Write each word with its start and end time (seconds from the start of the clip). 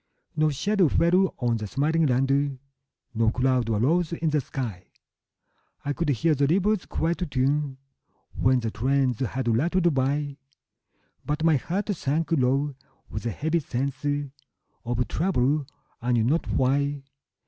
No 0.35 0.49
shadow 0.49 0.87
fell 0.89 1.35
on 1.37 1.57
the 1.57 1.67
smiling 1.67 2.07
land, 2.07 2.57
No 3.13 3.29
cloud 3.29 3.69
arose 3.69 4.13
in 4.13 4.31
the 4.31 4.41
sky; 4.41 4.87
I 5.85 5.93
could 5.93 6.09
hear 6.09 6.33
the 6.33 6.47
river's 6.47 6.87
quiet 6.87 7.29
tune 7.29 7.77
When 8.33 8.61
the 8.61 8.71
trains 8.71 9.19
had 9.19 9.47
rattled 9.55 9.93
by; 9.93 10.37
But 11.23 11.43
my 11.43 11.57
heart 11.57 11.89
sank 11.95 12.31
low 12.31 12.73
with 13.11 13.27
a 13.27 13.29
heavy 13.29 13.59
sense 13.59 14.03
Of 14.83 15.07
trouble, 15.07 15.67
I 16.01 16.13
knew 16.13 16.23
not 16.23 16.47
why. 16.47 17.03